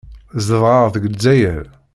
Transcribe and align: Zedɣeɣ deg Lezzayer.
Zedɣeɣ 0.45 0.83
deg 0.93 1.03
Lezzayer. 1.11 1.65